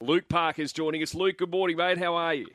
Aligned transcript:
Luke 0.00 0.28
Parker 0.28 0.62
is 0.62 0.72
joining 0.72 1.02
us. 1.02 1.12
Luke, 1.12 1.38
good 1.38 1.50
morning, 1.50 1.76
mate. 1.76 1.98
How 1.98 2.14
are 2.14 2.32
you? 2.32 2.46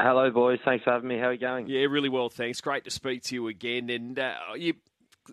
Hello, 0.00 0.30
boys. 0.30 0.58
Thanks 0.64 0.82
for 0.82 0.90
having 0.90 1.08
me. 1.08 1.16
How 1.18 1.26
are 1.26 1.32
you 1.32 1.38
going? 1.38 1.68
Yeah, 1.68 1.82
really 1.82 2.08
well, 2.08 2.28
thanks. 2.28 2.60
Great 2.60 2.84
to 2.84 2.90
speak 2.90 3.22
to 3.24 3.36
you 3.36 3.46
again. 3.46 3.88
And 3.88 4.18
uh, 4.18 4.34
you, 4.56 4.74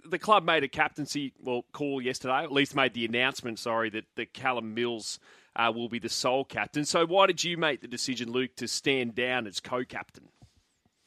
the 0.06 0.20
club 0.20 0.46
made 0.46 0.64
a 0.64 0.68
captaincy 0.68 1.34
well 1.42 1.66
call 1.72 2.02
yesterday, 2.02 2.44
at 2.44 2.52
least 2.52 2.76
made 2.76 2.94
the 2.94 3.04
announcement. 3.04 3.58
Sorry, 3.58 3.90
that, 3.90 4.06
that 4.16 4.32
Callum 4.34 4.76
Mills 4.76 5.20
uh, 5.56 5.72
will 5.74 5.90
be 5.90 5.98
the 5.98 6.10
sole 6.10 6.46
captain. 6.46 6.86
So, 6.86 7.04
why 7.08 7.26
did 7.26 7.44
you 7.44 7.58
make 7.58 7.82
the 7.82 7.88
decision, 7.88 8.32
Luke, 8.32 8.56
to 8.58 8.68
stand 8.68 9.16
down 9.16 9.48
as 9.48 9.60
co-captain? 9.60 10.26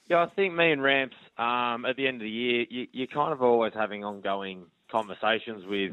Yeah, 0.08 0.24
I 0.24 0.26
think 0.26 0.54
me 0.54 0.72
and 0.72 0.82
Ramps 0.82 1.16
um, 1.36 1.84
at 1.84 1.94
the 1.96 2.08
end 2.08 2.16
of 2.16 2.22
the 2.22 2.30
year, 2.30 2.66
you, 2.68 2.88
you're 2.92 3.06
kind 3.06 3.32
of 3.32 3.42
always 3.42 3.74
having 3.74 4.04
ongoing 4.04 4.66
conversations 4.90 5.64
with 5.66 5.92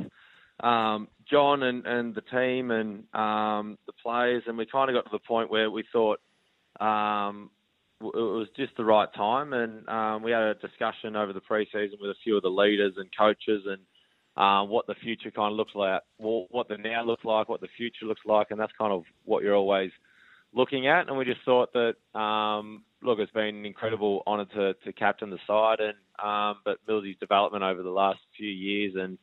um, 0.61 1.07
John 1.29 1.63
and, 1.63 1.85
and 1.85 2.13
the 2.13 2.21
team 2.21 2.71
and 2.71 3.03
um, 3.13 3.77
the 3.87 3.93
players, 4.01 4.43
and 4.47 4.57
we 4.57 4.65
kind 4.65 4.89
of 4.89 4.95
got 4.95 5.09
to 5.09 5.17
the 5.17 5.27
point 5.27 5.49
where 5.49 5.71
we 5.71 5.83
thought 5.91 6.19
um, 6.79 7.49
it 8.01 8.15
was 8.15 8.47
just 8.55 8.75
the 8.77 8.85
right 8.85 9.07
time, 9.15 9.53
and 9.53 9.87
um, 9.89 10.23
we 10.23 10.31
had 10.31 10.43
a 10.43 10.55
discussion 10.55 11.15
over 11.15 11.33
the 11.33 11.41
preseason 11.41 11.99
with 11.99 12.11
a 12.11 12.15
few 12.23 12.35
of 12.35 12.43
the 12.43 12.49
leaders 12.49 12.93
and 12.97 13.09
coaches 13.17 13.63
and 13.65 13.81
um, 14.37 14.69
what 14.69 14.85
the 14.85 14.95
future 14.95 15.31
kind 15.31 15.51
of 15.51 15.57
looks 15.57 15.73
like, 15.75 16.01
what 16.17 16.67
the 16.67 16.77
now 16.77 17.03
looks 17.05 17.23
like, 17.23 17.47
what 17.47 17.61
the 17.61 17.69
future 17.77 18.05
looks 18.05 18.21
like, 18.25 18.47
and 18.51 18.59
that's 18.59 18.73
kind 18.77 18.91
of 18.91 19.03
what 19.23 19.43
you're 19.43 19.55
always 19.55 19.91
looking 20.53 20.87
at. 20.87 21.07
And 21.07 21.17
we 21.17 21.23
just 21.23 21.41
thought 21.45 21.69
that, 21.73 22.19
um, 22.19 22.83
look, 23.01 23.19
it's 23.19 23.31
been 23.31 23.55
an 23.55 23.65
incredible 23.65 24.23
honour 24.27 24.45
to, 24.45 24.73
to 24.73 24.93
captain 24.93 25.29
the 25.29 25.39
side, 25.47 25.79
and 25.79 25.95
um, 26.21 26.57
but 26.65 26.77
Millsy's 26.87 27.17
development 27.19 27.63
over 27.63 27.81
the 27.81 27.89
last 27.89 28.19
few 28.37 28.49
years 28.49 28.93
and 28.97 29.17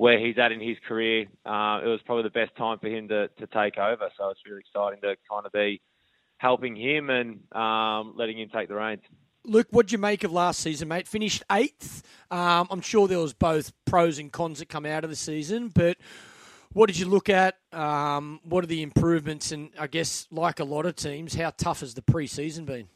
where 0.00 0.18
he's 0.18 0.38
at 0.38 0.50
in 0.50 0.60
his 0.60 0.78
career, 0.88 1.26
uh, 1.44 1.78
it 1.84 1.86
was 1.86 2.00
probably 2.06 2.22
the 2.22 2.30
best 2.30 2.56
time 2.56 2.78
for 2.78 2.88
him 2.88 3.06
to, 3.06 3.28
to 3.38 3.46
take 3.48 3.76
over. 3.76 4.08
So 4.16 4.30
it's 4.30 4.40
really 4.46 4.60
exciting 4.60 4.98
to 5.02 5.14
kind 5.30 5.44
of 5.44 5.52
be 5.52 5.82
helping 6.38 6.74
him 6.74 7.10
and 7.10 7.40
um, 7.54 8.14
letting 8.16 8.38
him 8.38 8.48
take 8.48 8.68
the 8.68 8.76
reins. 8.76 9.02
Luke, 9.44 9.66
what 9.72 9.88
do 9.88 9.92
you 9.92 9.98
make 9.98 10.24
of 10.24 10.32
last 10.32 10.60
season, 10.60 10.88
mate? 10.88 11.06
Finished 11.06 11.42
eighth. 11.52 12.02
Um, 12.30 12.66
I'm 12.70 12.80
sure 12.80 13.08
there 13.08 13.18
was 13.18 13.34
both 13.34 13.74
pros 13.84 14.18
and 14.18 14.32
cons 14.32 14.60
that 14.60 14.70
come 14.70 14.86
out 14.86 15.04
of 15.04 15.10
the 15.10 15.16
season, 15.16 15.68
but 15.68 15.98
what 16.72 16.86
did 16.86 16.98
you 16.98 17.04
look 17.04 17.28
at? 17.28 17.56
Um, 17.70 18.40
what 18.42 18.64
are 18.64 18.68
the 18.68 18.82
improvements? 18.82 19.52
And 19.52 19.68
I 19.78 19.86
guess, 19.86 20.26
like 20.30 20.60
a 20.60 20.64
lot 20.64 20.86
of 20.86 20.96
teams, 20.96 21.34
how 21.34 21.50
tough 21.50 21.80
has 21.80 21.92
the 21.92 22.00
pre-season 22.00 22.64
been? 22.64 22.88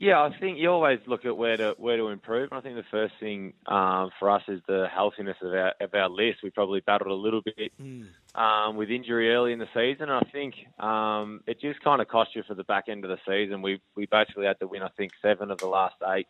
Yeah, 0.00 0.22
I 0.22 0.30
think 0.38 0.58
you 0.58 0.70
always 0.70 1.00
look 1.06 1.24
at 1.24 1.36
where 1.36 1.56
to 1.56 1.74
where 1.76 1.96
to 1.96 2.08
improve. 2.08 2.52
And 2.52 2.58
I 2.58 2.62
think 2.62 2.76
the 2.76 2.84
first 2.88 3.14
thing 3.18 3.54
um, 3.66 4.10
for 4.20 4.30
us 4.30 4.42
is 4.46 4.60
the 4.68 4.86
healthiness 4.92 5.36
of 5.42 5.52
our 5.52 5.74
of 5.80 5.92
our 5.92 6.08
list. 6.08 6.38
We 6.44 6.50
probably 6.50 6.80
battled 6.80 7.10
a 7.10 7.14
little 7.14 7.42
bit 7.42 7.72
mm. 7.80 8.06
um, 8.36 8.76
with 8.76 8.90
injury 8.90 9.34
early 9.34 9.52
in 9.52 9.58
the 9.58 9.68
season, 9.74 10.08
and 10.08 10.12
I 10.12 10.30
think 10.30 10.54
um, 10.78 11.40
it 11.48 11.60
just 11.60 11.82
kind 11.82 12.00
of 12.00 12.06
cost 12.06 12.36
you 12.36 12.44
for 12.44 12.54
the 12.54 12.62
back 12.62 12.84
end 12.88 13.04
of 13.04 13.10
the 13.10 13.18
season. 13.26 13.60
We 13.60 13.80
we 13.96 14.06
basically 14.06 14.46
had 14.46 14.60
to 14.60 14.68
win, 14.68 14.82
I 14.82 14.88
think, 14.96 15.12
seven 15.20 15.50
of 15.50 15.58
the 15.58 15.66
last 15.66 15.96
eight 16.06 16.28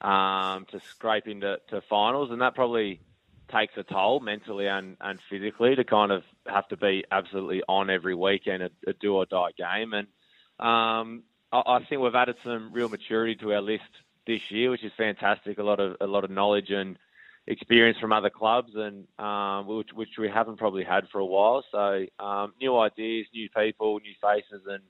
um, 0.00 0.64
to 0.70 0.80
scrape 0.80 1.28
into 1.28 1.58
to 1.68 1.82
finals, 1.90 2.30
and 2.30 2.40
that 2.40 2.54
probably 2.54 3.00
takes 3.52 3.76
a 3.76 3.82
toll 3.82 4.20
mentally 4.20 4.68
and, 4.68 4.96
and 5.00 5.18
physically 5.28 5.74
to 5.74 5.84
kind 5.84 6.12
of 6.12 6.22
have 6.46 6.68
to 6.68 6.76
be 6.76 7.04
absolutely 7.10 7.62
on 7.68 7.90
every 7.90 8.14
weekend, 8.14 8.62
a, 8.62 8.70
a 8.86 8.92
do 8.94 9.16
or 9.16 9.26
die 9.26 9.50
game, 9.58 9.92
and 9.92 10.06
um, 10.66 11.24
I 11.52 11.80
think 11.88 12.00
we've 12.00 12.14
added 12.14 12.36
some 12.44 12.72
real 12.72 12.88
maturity 12.88 13.34
to 13.36 13.52
our 13.54 13.60
list 13.60 13.82
this 14.26 14.40
year, 14.50 14.70
which 14.70 14.84
is 14.84 14.92
fantastic. 14.96 15.58
A 15.58 15.62
lot 15.62 15.80
of 15.80 15.96
a 16.00 16.06
lot 16.06 16.24
of 16.24 16.30
knowledge 16.30 16.70
and 16.70 16.96
experience 17.46 17.98
from 17.98 18.12
other 18.12 18.30
clubs, 18.30 18.70
and 18.74 19.06
um, 19.18 19.66
which, 19.66 19.88
which 19.92 20.10
we 20.18 20.28
haven't 20.28 20.58
probably 20.58 20.84
had 20.84 21.08
for 21.10 21.18
a 21.18 21.26
while. 21.26 21.64
So 21.72 22.06
um, 22.24 22.52
new 22.60 22.78
ideas, 22.78 23.26
new 23.34 23.48
people, 23.56 23.98
new 24.00 24.14
faces, 24.22 24.64
and 24.66 24.82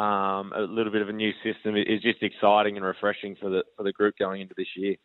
um, 0.00 0.52
a 0.54 0.60
little 0.60 0.92
bit 0.92 1.02
of 1.02 1.08
a 1.08 1.12
new 1.12 1.32
system 1.42 1.76
is 1.76 2.02
just 2.02 2.22
exciting 2.22 2.76
and 2.76 2.84
refreshing 2.84 3.36
for 3.36 3.50
the 3.50 3.64
for 3.76 3.82
the 3.82 3.92
group 3.92 4.16
going 4.18 4.40
into 4.40 4.54
this 4.56 4.68
year. 4.76 4.96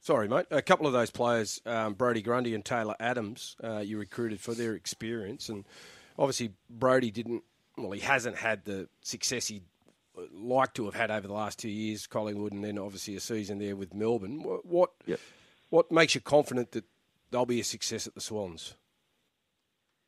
Sorry, 0.00 0.28
mate. 0.28 0.46
A 0.50 0.62
couple 0.62 0.86
of 0.86 0.92
those 0.92 1.10
players, 1.10 1.60
um, 1.66 1.94
Brodie 1.94 2.22
Grundy 2.22 2.54
and 2.54 2.64
Taylor 2.64 2.94
Adams, 2.98 3.56
uh, 3.62 3.78
you 3.78 3.98
recruited 3.98 4.40
for 4.40 4.54
their 4.54 4.74
experience, 4.74 5.48
and 5.48 5.64
obviously 6.18 6.52
Brodie 6.70 7.10
didn't 7.10 7.42
well, 7.82 7.92
he 7.92 8.00
hasn't 8.00 8.36
had 8.36 8.64
the 8.64 8.88
success 9.02 9.48
he'd 9.48 9.64
like 10.32 10.74
to 10.74 10.84
have 10.86 10.94
had 10.94 11.10
over 11.10 11.26
the 11.26 11.32
last 11.32 11.58
two 11.58 11.68
years, 11.68 12.06
Collingwood, 12.06 12.52
and 12.52 12.64
then 12.64 12.78
obviously 12.78 13.16
a 13.16 13.20
season 13.20 13.58
there 13.58 13.76
with 13.76 13.94
Melbourne. 13.94 14.42
What 14.42 14.66
what, 14.66 14.90
yep. 15.06 15.20
what 15.70 15.92
makes 15.92 16.14
you 16.14 16.20
confident 16.20 16.72
that 16.72 16.84
they'll 17.30 17.46
be 17.46 17.60
a 17.60 17.64
success 17.64 18.06
at 18.06 18.14
the 18.14 18.20
Swans? 18.20 18.74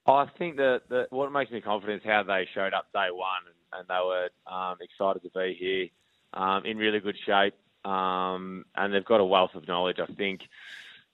I 0.07 0.27
think 0.39 0.57
that, 0.57 0.83
that 0.89 1.07
what 1.11 1.31
makes 1.31 1.51
me 1.53 1.61
confident 1.61 2.03
is 2.03 2.09
how 2.09 2.23
they 2.25 2.49
showed 2.53 2.75
up 2.75 2.87
day 2.93 3.09
one, 3.13 3.29
and, 3.47 3.81
and 3.81 3.89
they 3.89 4.05
were 4.05 4.29
um, 4.53 4.77
excited 4.81 5.23
to 5.23 5.31
be 5.39 5.57
here, 5.59 5.89
um, 6.35 6.65
in 6.65 6.77
really 6.79 7.01
good 7.01 7.17
shape, 7.25 7.55
um, 7.85 8.65
and 8.75 8.93
they've 8.93 9.05
got 9.05 9.21
a 9.21 9.25
wealth 9.25 9.55
of 9.55 9.69
knowledge. 9.69 9.99
I 10.01 10.13
think 10.13 10.41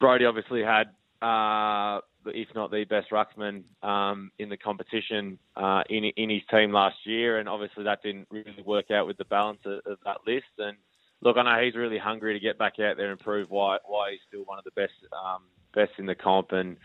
Brodie 0.01 0.25
obviously 0.25 0.63
had 0.63 0.89
uh, 1.21 2.01
if 2.35 2.49
not 2.55 2.71
the 2.71 2.85
best 2.85 3.11
ruckman 3.11 3.65
um, 3.83 4.31
in 4.39 4.49
the 4.49 4.57
competition 4.57 5.39
uh, 5.57 5.83
in, 5.89 6.05
in 6.05 6.31
his 6.31 6.43
team 6.51 6.73
last 6.73 6.97
year, 7.05 7.39
and 7.39 7.49
obviously 7.49 7.85
that 7.85 8.03
didn't 8.03 8.27
really 8.31 8.63
work 8.65 8.91
out 8.91 9.07
with 9.07 9.19
the 9.19 9.25
balance 9.25 9.61
of, 9.65 9.81
of, 9.87 9.99
that 10.05 10.19
list. 10.27 10.47
And 10.59 10.77
look, 11.21 11.37
I 11.37 11.43
know 11.43 11.65
he's 11.65 11.77
really 11.77 11.99
hungry 11.99 12.35
to 12.35 12.41
get 12.41 12.59
back 12.59 12.75
out 12.81 12.97
there 12.97 13.11
and 13.11 13.21
prove 13.21 13.51
why 13.51 13.79
why 13.87 14.13
he's 14.13 14.21
still 14.29 14.45
one 14.45 14.59
of 14.59 14.65
the 14.65 14.71
best 14.73 14.95
um, 15.13 15.43
best 15.75 15.93
in 15.99 16.07
the 16.07 16.15
comp. 16.15 16.53
And 16.53 16.77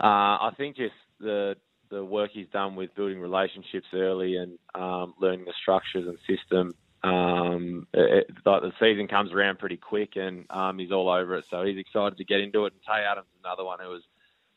uh, 0.00 0.48
I 0.48 0.50
think 0.56 0.76
just 0.76 0.94
the 1.18 1.56
the 1.90 2.04
work 2.04 2.30
he's 2.32 2.48
done 2.52 2.76
with 2.76 2.94
building 2.94 3.20
relationships 3.20 3.88
early 3.92 4.36
and 4.36 4.58
um, 4.74 5.14
learning 5.20 5.44
the 5.44 5.54
structures 5.60 6.06
and 6.06 6.18
system. 6.26 6.72
Um, 7.02 7.86
it, 7.92 8.28
like 8.44 8.62
the 8.62 8.72
season 8.78 9.08
comes 9.08 9.32
around 9.32 9.58
pretty 9.58 9.76
quick, 9.76 10.16
and 10.16 10.44
um, 10.50 10.78
he's 10.78 10.92
all 10.92 11.08
over 11.08 11.36
it. 11.36 11.44
So 11.50 11.64
he's 11.64 11.78
excited 11.78 12.18
to 12.18 12.24
get 12.24 12.40
into 12.40 12.66
it. 12.66 12.74
And 12.74 12.82
Tay 12.82 13.04
Adams, 13.10 13.26
another 13.42 13.64
one 13.64 13.78
who 13.80 13.88
was 13.88 14.02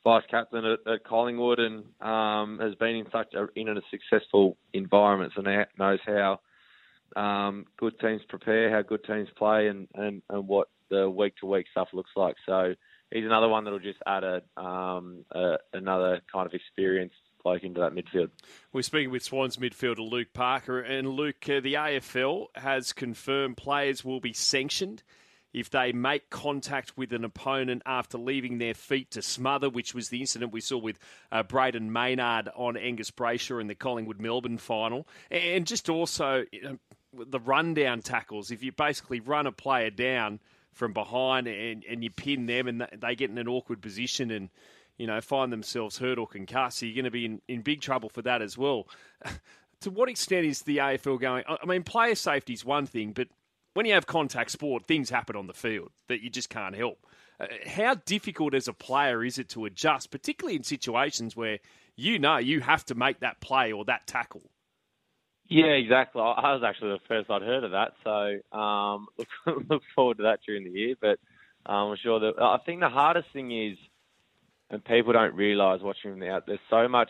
vice 0.03 0.23
captain 0.29 0.65
at, 0.65 0.79
at 0.91 1.03
Collingwood 1.03 1.59
and 1.59 1.83
um, 2.01 2.59
has 2.59 2.75
been 2.75 2.95
in 2.95 3.07
such 3.11 3.33
a, 3.33 3.47
in 3.55 3.69
a 3.69 3.81
successful 3.89 4.57
environment, 4.73 5.33
so 5.35 5.41
now 5.41 5.65
knows 5.77 5.99
how 6.05 6.39
um, 7.15 7.65
good 7.77 7.99
teams 7.99 8.21
prepare, 8.27 8.69
how 8.69 8.81
good 8.81 9.03
teams 9.05 9.29
play, 9.37 9.67
and, 9.67 9.87
and, 9.95 10.21
and 10.29 10.47
what 10.47 10.69
the 10.89 11.09
week 11.09 11.35
to 11.37 11.45
week 11.45 11.67
stuff 11.71 11.89
looks 11.93 12.11
like. 12.15 12.35
So 12.45 12.73
he's 13.11 13.25
another 13.25 13.47
one 13.47 13.63
that'll 13.63 13.79
just 13.79 13.99
add 14.05 14.23
a, 14.23 14.61
um, 14.61 15.25
a 15.31 15.55
another 15.73 16.21
kind 16.31 16.45
of 16.45 16.53
experience 16.53 17.13
bloke 17.43 17.63
into 17.63 17.81
that 17.81 17.93
midfield. 17.93 18.29
We're 18.71 18.83
speaking 18.83 19.11
with 19.11 19.23
Swans 19.23 19.57
midfielder 19.57 20.09
Luke 20.09 20.29
Parker, 20.33 20.79
and 20.79 21.09
Luke, 21.09 21.47
uh, 21.49 21.59
the 21.59 21.73
AFL 21.73 22.47
has 22.55 22.93
confirmed 22.93 23.57
players 23.57 24.03
will 24.03 24.21
be 24.21 24.33
sanctioned 24.33 25.03
if 25.53 25.69
they 25.69 25.91
make 25.91 26.29
contact 26.29 26.97
with 26.97 27.13
an 27.13 27.23
opponent 27.23 27.83
after 27.85 28.17
leaving 28.17 28.57
their 28.57 28.73
feet 28.73 29.11
to 29.11 29.21
smother, 29.21 29.69
which 29.69 29.93
was 29.93 30.09
the 30.09 30.19
incident 30.19 30.51
we 30.51 30.61
saw 30.61 30.77
with 30.77 30.97
uh, 31.31 31.43
Brayden 31.43 31.89
Maynard 31.89 32.49
on 32.55 32.75
Angus 32.75 33.11
Brayshaw 33.11 33.61
in 33.61 33.67
the 33.67 33.75
Collingwood 33.75 34.19
Melbourne 34.19 34.57
final. 34.57 35.07
And 35.29 35.67
just 35.67 35.89
also 35.89 36.45
you 36.51 36.61
know, 36.61 36.77
the 37.13 37.39
rundown 37.39 38.01
tackles. 38.01 38.51
If 38.51 38.63
you 38.63 38.71
basically 38.71 39.19
run 39.19 39.45
a 39.45 39.51
player 39.51 39.91
down 39.91 40.39
from 40.71 40.91
behind 40.93 41.47
and, 41.47 41.85
and 41.87 42.03
you 42.03 42.09
pin 42.09 42.47
them 42.47 42.67
and 42.67 42.87
they 42.97 43.15
get 43.15 43.29
in 43.29 43.37
an 43.37 43.47
awkward 43.47 43.81
position 43.81 44.31
and 44.31 44.49
you 44.97 45.05
know 45.05 45.21
find 45.21 45.53
themselves 45.53 45.97
hurt 45.97 46.17
or 46.17 46.27
concussed, 46.27 46.79
so 46.79 46.85
you're 46.85 46.95
going 46.95 47.05
to 47.05 47.11
be 47.11 47.25
in, 47.25 47.41
in 47.47 47.61
big 47.61 47.81
trouble 47.81 48.09
for 48.09 48.23
that 48.23 48.41
as 48.41 48.57
well. 48.57 48.87
to 49.81 49.91
what 49.91 50.09
extent 50.09 50.45
is 50.45 50.63
the 50.63 50.77
AFL 50.77 51.19
going? 51.19 51.43
I 51.47 51.65
mean, 51.65 51.83
player 51.83 52.15
safety 52.15 52.53
is 52.53 52.65
one 52.65 52.85
thing, 52.85 53.11
but 53.11 53.27
when 53.73 53.85
you 53.85 53.93
have 53.93 54.05
contact 54.05 54.51
sport, 54.51 54.87
things 54.87 55.09
happen 55.09 55.35
on 55.35 55.47
the 55.47 55.53
field 55.53 55.91
that 56.07 56.21
you 56.21 56.29
just 56.29 56.49
can't 56.49 56.75
help. 56.75 57.05
Uh, 57.39 57.47
how 57.65 57.95
difficult 58.05 58.53
as 58.53 58.67
a 58.67 58.73
player 58.73 59.23
is 59.23 59.39
it 59.39 59.49
to 59.49 59.65
adjust, 59.65 60.11
particularly 60.11 60.55
in 60.55 60.63
situations 60.63 61.35
where 61.35 61.59
you 61.95 62.19
know 62.19 62.37
you 62.37 62.61
have 62.61 62.85
to 62.85 62.95
make 62.95 63.19
that 63.19 63.41
play 63.41 63.71
or 63.71 63.85
that 63.85 64.05
tackle? 64.07 64.49
Yeah, 65.49 65.65
exactly. 65.65 66.21
I 66.21 66.53
was 66.53 66.63
actually 66.65 66.91
the 66.91 66.99
first 67.07 67.29
I'd 67.29 67.41
heard 67.41 67.63
of 67.63 67.71
that, 67.71 67.93
so 68.03 68.57
um, 68.57 69.07
look, 69.17 69.63
look 69.69 69.83
forward 69.95 70.17
to 70.17 70.23
that 70.23 70.39
during 70.45 70.63
the 70.63 70.71
year. 70.71 70.95
But 70.99 71.19
um, 71.65 71.91
I'm 71.91 71.97
sure 72.01 72.19
that 72.19 72.41
I 72.41 72.57
think 72.65 72.79
the 72.79 72.89
hardest 72.89 73.27
thing 73.33 73.51
is, 73.51 73.77
and 74.69 74.83
people 74.83 75.13
don't 75.13 75.35
realise 75.35 75.81
watching 75.81 76.11
from 76.11 76.19
the 76.19 76.29
out, 76.29 76.45
there's 76.45 76.59
so 76.69 76.87
much 76.87 77.09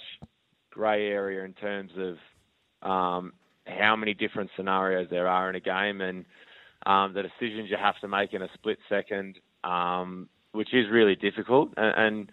grey 0.72 1.08
area 1.08 1.44
in 1.46 1.54
terms 1.54 1.92
of 1.98 2.90
um, 2.90 3.34
how 3.68 3.96
many 3.96 4.14
different 4.14 4.50
scenarios 4.58 5.08
there 5.10 5.28
are 5.28 5.50
in 5.50 5.56
a 5.56 5.60
game, 5.60 6.02
and 6.02 6.26
um, 6.86 7.14
the 7.14 7.24
decisions 7.24 7.70
you 7.70 7.78
have 7.78 8.00
to 8.02 8.08
make 8.08 8.34
in 8.34 8.42
a 8.42 8.50
split 8.54 8.78
second, 8.90 9.40
um, 9.64 10.30
which 10.52 10.74
is 10.74 10.86
really 10.92 11.16
difficult. 11.16 11.70
And, 11.78 11.96
and, 11.98 12.32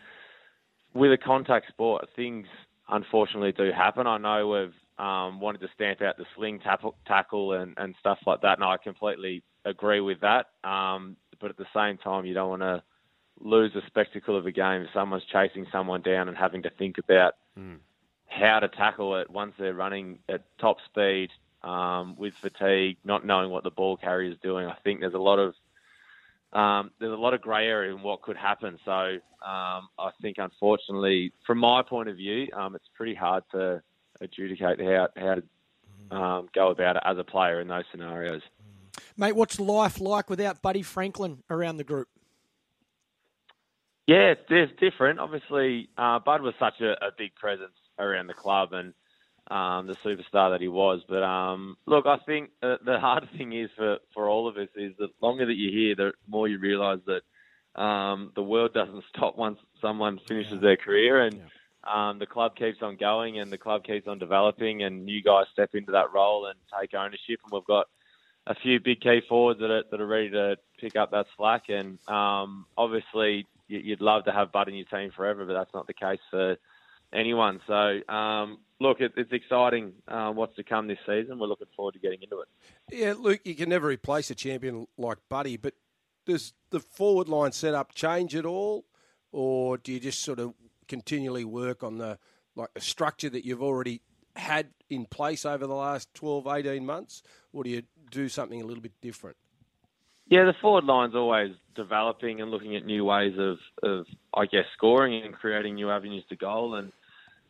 with 0.92 1.12
a 1.12 1.16
contact 1.16 1.68
sport, 1.68 2.08
things 2.16 2.48
unfortunately 2.88 3.52
do 3.52 3.70
happen. 3.70 4.08
I 4.08 4.18
know 4.18 4.48
we've 4.48 5.04
um, 5.06 5.40
wanted 5.40 5.60
to 5.60 5.68
stamp 5.72 6.02
out 6.02 6.16
the 6.16 6.24
sling 6.34 6.58
tackle, 6.58 6.96
tackle 7.06 7.52
and, 7.52 7.74
and, 7.76 7.94
stuff 8.00 8.18
like 8.26 8.40
that, 8.40 8.58
and 8.58 8.64
I 8.64 8.76
completely 8.76 9.44
agree 9.64 10.00
with 10.00 10.18
that. 10.22 10.46
Um, 10.68 11.16
but 11.40 11.50
at 11.50 11.56
the 11.56 11.66
same 11.72 11.96
time, 11.96 12.26
you 12.26 12.34
don't 12.34 12.50
want 12.50 12.62
to 12.62 12.82
lose 13.38 13.70
the 13.72 13.82
spectacle 13.86 14.36
of 14.36 14.46
a 14.46 14.50
game 14.50 14.82
if 14.82 14.88
someone's 14.92 15.22
chasing 15.32 15.64
someone 15.70 16.02
down 16.02 16.26
and 16.26 16.36
having 16.36 16.64
to 16.64 16.70
think 16.70 16.98
about. 16.98 17.34
Mm 17.56 17.78
how 18.30 18.60
to 18.60 18.68
tackle 18.68 19.16
it 19.16 19.28
once 19.28 19.52
they're 19.58 19.74
running 19.74 20.20
at 20.28 20.44
top 20.58 20.76
speed 20.86 21.30
um, 21.62 22.16
with 22.16 22.34
fatigue, 22.34 22.96
not 23.04 23.24
knowing 23.24 23.50
what 23.50 23.64
the 23.64 23.70
ball 23.70 23.96
carrier 23.96 24.30
is 24.30 24.38
doing. 24.42 24.66
I 24.66 24.76
think 24.84 25.00
there's 25.00 25.14
a 25.14 25.18
lot 25.18 25.38
of 25.38 25.54
um, 26.52 26.90
there's 26.98 27.12
a 27.12 27.16
lot 27.16 27.32
of 27.34 27.40
grey 27.40 27.66
area 27.66 27.94
in 27.94 28.02
what 28.02 28.22
could 28.22 28.36
happen. 28.36 28.78
So 28.84 28.92
um, 28.92 29.88
I 29.98 30.10
think, 30.20 30.38
unfortunately, 30.38 31.32
from 31.46 31.58
my 31.58 31.82
point 31.82 32.08
of 32.08 32.16
view, 32.16 32.48
um, 32.52 32.74
it's 32.74 32.88
pretty 32.94 33.14
hard 33.14 33.44
to 33.52 33.82
adjudicate 34.20 34.80
how 34.80 35.08
how 35.16 35.34
to 35.36 36.16
um, 36.16 36.48
go 36.54 36.70
about 36.70 36.96
it 36.96 37.02
as 37.04 37.18
a 37.18 37.24
player 37.24 37.60
in 37.60 37.68
those 37.68 37.84
scenarios. 37.90 38.42
Mate, 39.16 39.36
what's 39.36 39.60
life 39.60 40.00
like 40.00 40.28
without 40.28 40.62
Buddy 40.62 40.82
Franklin 40.82 41.42
around 41.50 41.76
the 41.76 41.84
group? 41.84 42.08
Yeah, 44.06 44.32
it's, 44.32 44.40
it's 44.50 44.72
different. 44.80 45.20
Obviously, 45.20 45.88
uh, 45.96 46.18
Bud 46.18 46.42
was 46.42 46.54
such 46.58 46.80
a, 46.80 46.92
a, 47.04 47.10
big 47.16 47.34
presence 47.36 47.76
around 47.98 48.26
the 48.26 48.34
club 48.34 48.72
and 48.72 48.92
um, 49.50 49.86
the 49.86 49.96
superstar 50.04 50.52
that 50.52 50.60
he 50.60 50.68
was. 50.68 51.00
But 51.08 51.22
um, 51.22 51.76
look, 51.86 52.06
I 52.06 52.18
think 52.24 52.50
the, 52.62 52.76
the 52.84 52.98
hard 52.98 53.28
thing 53.36 53.52
is 53.52 53.70
for, 53.76 53.98
for 54.14 54.28
all 54.28 54.48
of 54.48 54.56
us 54.56 54.68
is 54.76 54.92
the 54.98 55.08
longer 55.20 55.46
that 55.46 55.54
you're 55.54 55.72
here, 55.72 55.94
the 55.96 56.12
more 56.28 56.48
you 56.48 56.58
realise 56.58 57.00
that 57.06 57.80
um, 57.80 58.32
the 58.34 58.42
world 58.42 58.72
doesn't 58.72 59.04
stop 59.16 59.36
once 59.36 59.58
someone 59.80 60.20
finishes 60.26 60.60
their 60.60 60.76
career, 60.76 61.22
and 61.22 61.40
um, 61.84 62.18
the 62.18 62.26
club 62.26 62.56
keeps 62.56 62.78
on 62.82 62.96
going, 62.96 63.38
and 63.38 63.50
the 63.50 63.58
club 63.58 63.84
keeps 63.84 64.06
on 64.06 64.18
developing, 64.18 64.82
and 64.82 65.04
new 65.04 65.22
guys 65.22 65.46
step 65.52 65.70
into 65.74 65.92
that 65.92 66.12
role 66.12 66.46
and 66.46 66.58
take 66.80 66.94
ownership, 66.94 67.40
and 67.44 67.52
we've 67.52 67.64
got 67.64 67.86
a 68.46 68.54
few 68.54 68.80
big 68.80 69.00
key 69.00 69.20
forwards 69.28 69.60
that 69.60 69.70
are, 69.70 69.84
that 69.90 70.00
are 70.00 70.06
ready 70.06 70.30
to 70.30 70.56
pick 70.80 70.96
up 70.96 71.10
that 71.10 71.26
slack. 71.36 71.64
And 71.68 71.98
um, 72.08 72.66
obviously, 72.76 73.46
you'd 73.68 74.00
love 74.00 74.24
to 74.24 74.32
have 74.32 74.50
Bud 74.50 74.68
in 74.68 74.74
your 74.74 74.86
team 74.86 75.10
forever, 75.14 75.44
but 75.44 75.52
that's 75.52 75.72
not 75.74 75.86
the 75.86 75.94
case 75.94 76.18
for 76.30 76.56
anyone. 77.12 77.60
So, 77.66 78.00
um, 78.12 78.58
look, 78.80 79.00
it, 79.00 79.12
it's 79.16 79.32
exciting 79.32 79.92
uh, 80.08 80.30
what's 80.30 80.56
to 80.56 80.64
come 80.64 80.86
this 80.86 80.98
season. 81.06 81.38
We're 81.38 81.46
looking 81.46 81.66
forward 81.76 81.92
to 81.92 82.00
getting 82.00 82.22
into 82.22 82.40
it. 82.40 82.48
Yeah, 82.90 83.14
Luke, 83.18 83.40
you 83.44 83.54
can 83.54 83.68
never 83.68 83.88
replace 83.88 84.30
a 84.30 84.34
champion 84.34 84.86
like 84.96 85.18
Buddy, 85.28 85.56
but 85.56 85.74
does 86.26 86.52
the 86.70 86.80
forward 86.80 87.28
line 87.28 87.52
setup 87.52 87.94
change 87.94 88.34
at 88.34 88.46
all, 88.46 88.84
or 89.32 89.78
do 89.78 89.92
you 89.92 90.00
just 90.00 90.22
sort 90.22 90.38
of 90.38 90.54
continually 90.88 91.44
work 91.44 91.82
on 91.82 91.98
the 91.98 92.18
like 92.56 92.72
the 92.74 92.80
structure 92.80 93.30
that 93.30 93.44
you've 93.44 93.62
already 93.62 94.02
had 94.36 94.70
in 94.88 95.06
place 95.06 95.44
over 95.44 95.66
the 95.66 95.74
last 95.74 96.12
12, 96.14 96.46
18 96.46 96.84
months, 96.84 97.22
or 97.52 97.64
do 97.64 97.70
you 97.70 97.82
do 98.10 98.28
something 98.28 98.60
a 98.60 98.64
little 98.64 98.82
bit 98.82 98.92
different? 99.00 99.36
Yeah, 100.30 100.44
the 100.44 100.54
forward 100.62 100.84
line's 100.84 101.16
always 101.16 101.50
developing 101.74 102.40
and 102.40 102.52
looking 102.52 102.76
at 102.76 102.86
new 102.86 103.04
ways 103.04 103.34
of, 103.36 103.58
of 103.82 104.06
I 104.32 104.46
guess, 104.46 104.64
scoring 104.76 105.24
and 105.24 105.34
creating 105.34 105.74
new 105.74 105.90
avenues 105.90 106.24
to 106.28 106.36
goal. 106.36 106.76
And 106.76 106.92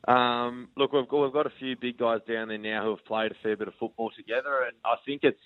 um, 0.08 0.68
look, 0.78 0.94
we've 0.94 1.06
got, 1.06 1.22
we've 1.22 1.32
got 1.32 1.46
a 1.46 1.52
few 1.58 1.76
big 1.76 1.98
guys 1.98 2.20
down 2.26 2.48
there 2.48 2.56
now 2.56 2.82
who 2.82 2.90
have 2.96 3.04
played 3.04 3.32
a 3.32 3.34
fair 3.42 3.54
bit 3.54 3.68
of 3.68 3.74
football 3.78 4.10
together, 4.16 4.62
and 4.66 4.74
I 4.82 4.94
think 5.04 5.24
it's 5.24 5.38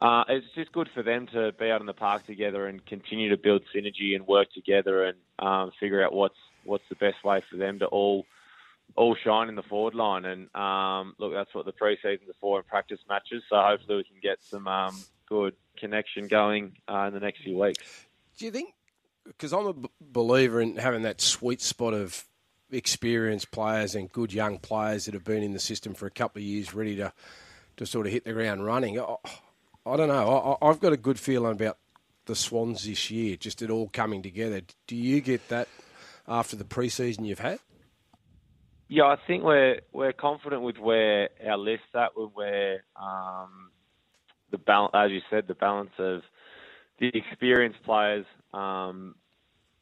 uh, 0.00 0.24
it's 0.28 0.46
just 0.54 0.72
good 0.72 0.88
for 0.94 1.02
them 1.02 1.26
to 1.32 1.52
be 1.58 1.70
out 1.70 1.80
in 1.80 1.86
the 1.86 1.92
park 1.92 2.26
together 2.26 2.66
and 2.66 2.84
continue 2.86 3.28
to 3.30 3.36
build 3.36 3.62
synergy 3.74 4.16
and 4.16 4.26
work 4.26 4.48
together 4.52 5.04
and 5.04 5.18
um, 5.38 5.70
figure 5.78 6.04
out 6.04 6.12
what's 6.12 6.38
what's 6.64 6.84
the 6.88 6.96
best 6.96 7.22
way 7.24 7.42
for 7.50 7.56
them 7.56 7.78
to 7.80 7.86
all 7.86 8.24
all 8.96 9.16
shine 9.24 9.48
in 9.48 9.54
the 9.54 9.62
forward 9.62 9.94
line. 9.94 10.24
And 10.24 10.54
um, 10.56 11.14
look, 11.18 11.32
that's 11.32 11.54
what 11.54 11.66
the 11.66 11.72
preseasons 11.72 12.28
are 12.28 12.40
for 12.40 12.58
and 12.58 12.66
practice 12.66 13.00
matches. 13.08 13.42
So 13.48 13.56
hopefully 13.60 13.98
we 13.98 14.04
can 14.04 14.20
get 14.22 14.38
some 14.42 14.66
um, 14.66 14.94
good 15.32 15.54
connection 15.78 16.28
going 16.28 16.76
uh, 16.86 17.06
in 17.08 17.14
the 17.14 17.20
next 17.20 17.42
few 17.42 17.58
weeks. 17.58 18.06
Do 18.36 18.44
you 18.44 18.50
think? 18.50 18.74
Because 19.24 19.52
I'm 19.52 19.66
a 19.66 19.72
b- 19.72 19.88
believer 20.00 20.60
in 20.60 20.76
having 20.76 21.02
that 21.02 21.20
sweet 21.22 21.62
spot 21.62 21.94
of 21.94 22.24
experienced 22.70 23.50
players 23.50 23.94
and 23.94 24.12
good 24.12 24.32
young 24.32 24.58
players 24.58 25.06
that 25.06 25.14
have 25.14 25.24
been 25.24 25.42
in 25.42 25.52
the 25.52 25.58
system 25.58 25.94
for 25.94 26.06
a 26.06 26.10
couple 26.10 26.40
of 26.40 26.44
years, 26.44 26.74
ready 26.74 26.96
to 26.96 27.12
to 27.78 27.86
sort 27.86 28.06
of 28.06 28.12
hit 28.12 28.24
the 28.24 28.34
ground 28.34 28.66
running. 28.66 29.00
I, 29.00 29.16
I 29.86 29.96
don't 29.96 30.08
know. 30.08 30.58
I, 30.60 30.68
I've 30.68 30.80
got 30.80 30.92
a 30.92 30.98
good 30.98 31.18
feeling 31.18 31.52
about 31.52 31.78
the 32.26 32.34
Swans 32.34 32.84
this 32.84 33.10
year, 33.10 33.36
just 33.36 33.62
it 33.62 33.70
all 33.70 33.88
coming 33.88 34.22
together. 34.22 34.60
Do 34.86 34.96
you 34.96 35.22
get 35.22 35.48
that 35.48 35.68
after 36.28 36.56
the 36.56 36.64
preseason 36.64 37.24
you've 37.24 37.38
had? 37.38 37.58
Yeah, 38.88 39.04
I 39.04 39.16
think 39.26 39.42
we're 39.42 39.80
we're 39.92 40.12
confident 40.12 40.60
with 40.60 40.78
where 40.78 41.30
our 41.46 41.56
list's 41.56 41.86
at, 41.94 42.14
with 42.14 42.32
where 42.34 42.84
um, 42.94 43.70
the 44.52 44.58
balance, 44.58 44.92
as 44.94 45.10
you 45.10 45.20
said, 45.28 45.48
the 45.48 45.54
balance 45.54 45.90
of 45.98 46.22
the 47.00 47.10
experienced 47.14 47.82
players 47.82 48.24
um, 48.54 49.16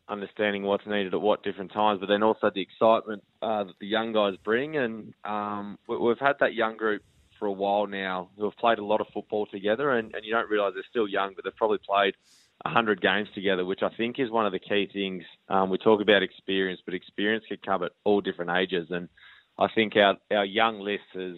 understanding 0.09 0.63
what's 0.63 0.87
needed 0.87 1.15
at 1.15 1.21
what 1.21 1.43
different 1.43 1.73
times, 1.73 2.01
but 2.01 2.07
then 2.07 2.23
also 2.23 2.51
the 2.53 2.63
excitement 2.63 3.23
uh, 3.43 3.65
that 3.65 3.75
the 3.81 3.87
young 3.87 4.13
guys 4.13 4.35
bring. 4.43 4.77
And 4.77 5.15
um, 5.25 5.79
we've 5.87 6.19
had 6.19 6.37
that 6.41 6.55
young 6.55 6.77
group 6.77 7.03
for 7.39 7.47
a 7.47 7.53
while 7.53 7.87
now 7.87 8.31
who 8.37 8.45
have 8.45 8.57
played 8.57 8.79
a 8.79 8.85
lot 8.85 9.01
of 9.01 9.07
football 9.15 9.47
together, 9.47 9.91
and, 9.91 10.15
and 10.15 10.25
you 10.25 10.33
don't 10.33 10.51
realise 10.51 10.75
they're 10.75 10.83
still 10.91 11.09
young, 11.09 11.33
but 11.35 11.45
they've 11.45 11.57
probably 11.57 11.79
played 11.79 12.15
100 12.65 13.01
games 13.01 13.29
together, 13.35 13.65
which 13.65 13.83
I 13.83 13.89
think 13.97 14.19
is 14.19 14.31
one 14.31 14.47
of 14.47 14.53
the 14.53 14.59
key 14.59 14.89
things. 14.93 15.25
Um, 15.49 15.71
we 15.71 15.79
talk 15.79 16.01
about 16.01 16.23
experience, 16.23 16.81
but 16.85 16.95
experience 16.95 17.45
can 17.49 17.59
come 17.65 17.83
at 17.83 17.93
all 18.05 18.21
different 18.21 18.51
ages. 18.51 18.89
And 18.91 19.09
I 19.59 19.69
think 19.75 19.95
our, 19.97 20.17
our 20.31 20.45
young 20.45 20.81
list 20.81 21.05
has 21.15 21.37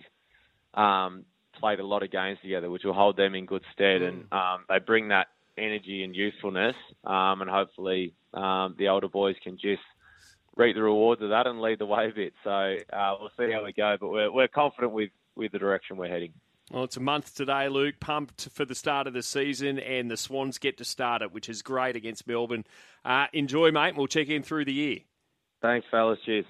um, 0.75 1.25
played 1.63 1.81
a 1.81 1.87
lot 1.87 2.03
of 2.03 2.11
games 2.11 2.39
together, 2.43 2.69
which 2.69 2.83
will 2.85 2.93
hold 2.93 3.17
them 3.17 3.35
in 3.35 3.47
good 3.47 3.63
stead. 3.73 4.03
Mm. 4.03 4.09
And 4.09 4.33
um, 4.33 4.65
they 4.69 4.79
bring 4.81 5.09
that 5.09 5.29
energy 5.57 6.03
and 6.03 6.15
youthfulness, 6.15 6.75
um, 7.05 7.41
and 7.41 7.49
hopefully 7.49 8.15
um, 8.35 8.75
the 8.79 8.89
older 8.89 9.09
boys 9.09 9.37
can 9.43 9.57
just 9.57 9.83
reap 10.57 10.75
the 10.75 10.83
rewards 10.83 11.23
of 11.23 11.31
that 11.31 11.47
and 11.47 11.61
lead 11.61 11.79
the 11.79 11.87
way 11.87 12.09
a 12.09 12.15
bit. 12.15 12.33
So 12.43 12.51
uh, 12.51 13.15
we'll 13.21 13.31
see 13.39 13.53
how 13.53 13.65
we 13.65 13.73
go, 13.73 13.97
but 14.01 14.09
we're, 14.09 14.33
we're 14.33 14.49
confident 14.49 14.93
with, 14.93 15.11
with 15.37 15.53
the 15.53 15.59
direction 15.59 15.97
we're 15.97 16.09
heading. 16.09 16.33
Well, 16.71 16.85
it's 16.85 16.97
a 16.97 17.01
month 17.01 17.35
today, 17.35 17.69
Luke. 17.69 17.97
Pumped 18.01 18.49
for 18.51 18.65
the 18.65 18.75
start 18.75 19.07
of 19.07 19.13
the 19.13 19.23
season, 19.23 19.79
and 19.79 20.11
the 20.11 20.17
Swans 20.17 20.59
get 20.59 20.79
to 20.79 20.85
start 20.85 21.23
it, 21.23 21.33
which 21.33 21.49
is 21.49 21.63
great 21.63 21.97
against 21.97 22.27
Melbourne. 22.27 22.65
Uh, 23.05 23.27
enjoy, 23.33 23.71
mate. 23.71 23.95
We'll 23.97 24.07
check 24.07 24.29
in 24.29 24.43
through 24.43 24.65
the 24.65 24.73
year. 24.73 24.99
Thanks, 25.61 25.87
fellas. 25.91 26.19
Cheers. 26.25 26.47